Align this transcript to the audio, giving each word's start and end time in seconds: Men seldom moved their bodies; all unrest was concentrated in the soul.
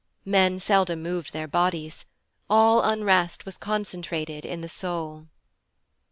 Men 0.25 0.57
seldom 0.57 1.03
moved 1.03 1.31
their 1.31 1.47
bodies; 1.47 2.05
all 2.49 2.81
unrest 2.81 3.45
was 3.45 3.55
concentrated 3.59 4.47
in 4.47 4.61
the 4.61 4.67
soul. 4.67 5.27